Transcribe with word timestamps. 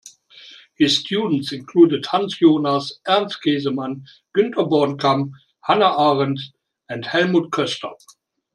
His 0.79 0.97
students 0.97 1.53
included 1.53 2.07
Hans 2.07 2.35
Jonas, 2.39 2.97
Ernst 3.07 3.37
Käsemann, 3.45 4.03
Günther 4.35 4.67
Bornkamm, 4.67 5.29
Hannah 5.65 5.95
Arendt 5.95 6.39
and 6.89 7.05
Helmut 7.05 7.51
Koester. 7.51 7.93